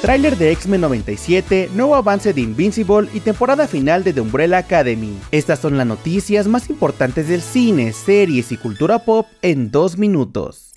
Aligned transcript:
Tráiler 0.00 0.38
de 0.38 0.50
X-Men 0.52 0.80
97, 0.80 1.68
nuevo 1.74 1.94
avance 1.94 2.32
de 2.32 2.40
Invincible 2.40 3.06
y 3.12 3.20
temporada 3.20 3.68
final 3.68 4.02
de 4.02 4.14
The 4.14 4.22
Umbrella 4.22 4.56
Academy. 4.56 5.14
Estas 5.30 5.58
son 5.58 5.76
las 5.76 5.86
noticias 5.86 6.46
más 6.46 6.70
importantes 6.70 7.28
del 7.28 7.42
cine, 7.42 7.92
series 7.92 8.50
y 8.50 8.56
cultura 8.56 9.00
pop 9.00 9.26
en 9.42 9.70
dos 9.70 9.98
minutos. 9.98 10.72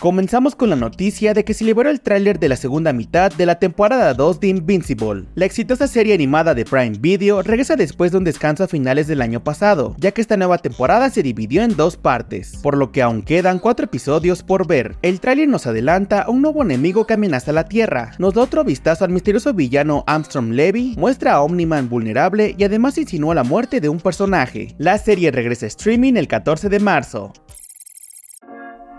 Comenzamos 0.00 0.54
con 0.54 0.70
la 0.70 0.76
noticia 0.76 1.34
de 1.34 1.44
que 1.44 1.54
se 1.54 1.64
liberó 1.64 1.90
el 1.90 2.00
tráiler 2.00 2.38
de 2.38 2.48
la 2.48 2.54
segunda 2.54 2.92
mitad 2.92 3.32
de 3.32 3.46
la 3.46 3.58
temporada 3.58 4.14
2 4.14 4.38
de 4.38 4.46
Invincible. 4.46 5.24
La 5.34 5.44
exitosa 5.44 5.88
serie 5.88 6.14
animada 6.14 6.54
de 6.54 6.64
Prime 6.64 6.96
Video 7.00 7.42
regresa 7.42 7.74
después 7.74 8.12
de 8.12 8.18
un 8.18 8.22
descanso 8.22 8.62
a 8.62 8.68
finales 8.68 9.08
del 9.08 9.22
año 9.22 9.42
pasado, 9.42 9.96
ya 9.98 10.12
que 10.12 10.20
esta 10.20 10.36
nueva 10.36 10.58
temporada 10.58 11.10
se 11.10 11.24
dividió 11.24 11.64
en 11.64 11.74
dos 11.74 11.96
partes, 11.96 12.60
por 12.62 12.76
lo 12.76 12.92
que 12.92 13.02
aún 13.02 13.22
quedan 13.22 13.58
cuatro 13.58 13.86
episodios 13.86 14.44
por 14.44 14.68
ver. 14.68 14.94
El 15.02 15.18
tráiler 15.18 15.48
nos 15.48 15.66
adelanta 15.66 16.22
a 16.22 16.30
un 16.30 16.42
nuevo 16.42 16.62
enemigo 16.62 17.04
que 17.04 17.14
amenaza 17.14 17.50
la 17.50 17.64
Tierra, 17.64 18.12
nos 18.18 18.34
da 18.34 18.42
otro 18.42 18.62
vistazo 18.62 19.04
al 19.04 19.10
misterioso 19.10 19.52
villano 19.52 20.04
Armstrong 20.06 20.52
Levy, 20.52 20.94
muestra 20.96 21.32
a 21.32 21.42
Omniman 21.42 21.88
vulnerable 21.88 22.54
y 22.56 22.62
además 22.62 22.98
insinúa 22.98 23.34
la 23.34 23.42
muerte 23.42 23.80
de 23.80 23.88
un 23.88 23.98
personaje. 23.98 24.76
La 24.78 24.96
serie 24.96 25.32
regresa 25.32 25.66
a 25.66 25.68
streaming 25.68 26.14
el 26.14 26.28
14 26.28 26.68
de 26.68 26.78
marzo. 26.78 27.32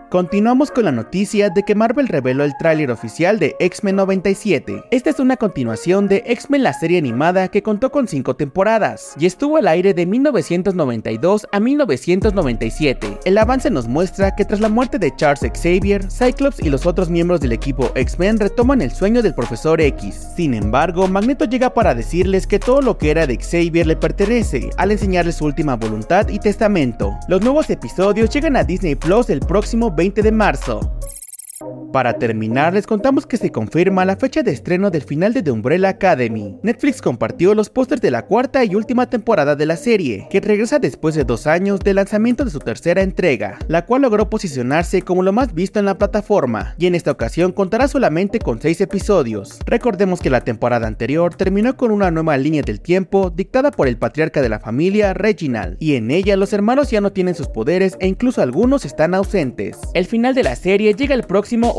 Continuamos 0.10 0.72
con 0.72 0.86
la 0.86 0.92
noticia 0.92 1.52
de 1.52 1.62
que 1.62 1.76
Marvel 1.76 2.08
reveló 2.08 2.44
el 2.44 2.58
tráiler 2.58 2.90
oficial 2.90 3.38
de 3.38 3.56
X-Men 3.60 3.98
97. 3.98 4.86
Esta 4.90 5.12
es 5.12 5.20
una 5.20 5.38
continuación 5.38 6.08
de 6.08 6.24
X-Men 6.26 6.64
la 6.64 6.74
serie 6.74 6.98
animada 6.98 7.50
que 7.50 7.62
contó 7.62 7.92
con 7.92 8.08
5 8.08 8.36
temporadas 8.36 9.14
y 9.20 9.28
estuvo 9.28 9.58
al 9.58 9.68
aire 9.68 9.94
de 9.94 10.08
1992 10.08 11.48
a 11.52 11.60
1997. 11.60 13.20
El 13.24 13.38
avance 13.38 13.70
nos 13.70 13.88
muestra 13.88 14.34
que 14.36 14.46
tras 14.46 14.62
la 14.62 14.70
muerte 14.70 14.98
de 14.98 15.16
Charles 15.16 15.52
Xavier, 15.54 16.10
Cyclops 16.10 16.60
y 16.60 16.72
los 16.72 16.88
otros 16.88 17.12
miembros 17.12 17.40
del 17.40 17.52
equipo 17.52 17.92
X-Men 17.94 18.40
retoman 18.40 18.82
el 18.82 18.90
sueño 18.90 19.22
del 19.22 19.36
Profesor 19.36 19.80
X. 19.80 20.30
Sin 20.36 20.56
embargo, 20.56 21.08
Magneto 21.08 21.46
llega 21.46 21.72
para 21.72 21.94
decirles 21.94 22.48
que 22.48 22.58
todo 22.58 22.82
lo 22.82 22.98
que 22.98 23.12
era 23.12 23.28
de 23.28 23.38
Xavier 23.38 23.86
le 23.86 23.96
pertenece, 23.96 24.72
al 24.78 24.90
enseñarles 24.90 25.36
su 25.36 25.46
última 25.46 25.76
voluntad 25.76 26.30
y 26.30 26.40
testamento. 26.40 27.16
Los 27.28 27.44
nuevos 27.44 27.70
episodios 27.70 28.32
llegan 28.32 28.56
a 28.56 28.64
Disney 28.64 28.96
Plus 28.96 29.30
el 29.30 29.42
próximo 29.42 29.99
20 30.00 30.22
de 30.22 30.32
marzo. 30.32 30.80
Para 31.92 32.14
terminar, 32.14 32.76
les 32.76 32.86
contamos 32.86 33.26
que 33.26 33.38
se 33.38 33.52
confirma 33.52 34.06
la 34.06 34.16
fecha 34.16 34.44
de 34.44 34.52
estreno 34.52 34.92
del 34.92 35.02
final 35.02 35.34
de 35.34 35.42
The 35.42 35.50
Umbrella 35.50 35.90
Academy. 35.90 36.56
Netflix 36.62 37.02
compartió 37.02 37.56
los 37.56 37.72
pósters 37.72 38.00
de 38.00 38.12
la 38.12 38.28
cuarta 38.28 38.64
y 38.64 38.76
última 38.76 39.10
temporada 39.10 39.56
de 39.56 39.66
la 39.66 39.76
serie, 39.76 40.28
que 40.30 40.40
regresa 40.40 40.78
después 40.78 41.16
de 41.16 41.24
dos 41.24 41.48
años 41.48 41.80
del 41.80 41.96
lanzamiento 41.96 42.46
de 42.46 42.52
su 42.52 42.60
tercera 42.60 43.02
entrega, 43.02 43.58
la 43.68 43.86
cual 43.86 44.04
logró 44.04 44.30
posicionarse 44.30 45.02
como 45.02 45.24
lo 45.24 45.34
más 45.34 45.56
visto 45.56 45.80
en 45.80 45.86
la 45.86 45.98
plataforma, 45.98 46.76
y 46.78 46.86
en 46.86 46.94
esta 46.94 47.10
ocasión 47.10 47.52
contará 47.54 47.88
solamente 47.88 48.38
con 48.38 48.62
seis 48.62 48.80
episodios. 48.82 49.58
Recordemos 49.66 50.20
que 50.20 50.30
la 50.30 50.42
temporada 50.42 50.86
anterior 50.86 51.34
terminó 51.34 51.76
con 51.76 51.90
una 51.90 52.12
nueva 52.12 52.38
línea 52.38 52.62
del 52.62 52.82
tiempo 52.82 53.32
dictada 53.32 53.72
por 53.72 53.88
el 53.88 53.98
patriarca 53.98 54.44
de 54.44 54.50
la 54.50 54.60
familia, 54.60 55.16
Reginald, 55.16 55.78
y 55.80 55.96
en 55.96 56.12
ella 56.12 56.38
los 56.38 56.54
hermanos 56.54 56.92
ya 56.92 57.02
no 57.02 57.12
tienen 57.12 57.34
sus 57.34 57.48
poderes 57.48 57.98
e 58.00 58.08
incluso 58.08 58.44
algunos 58.44 58.86
están 58.86 59.16
ausentes. 59.16 59.80
El 59.96 60.06
final 60.06 60.36
de 60.36 60.44
la 60.44 60.56
serie 60.56 60.94
llega 60.94 61.16
el 61.16 61.24
próximo 61.24 61.79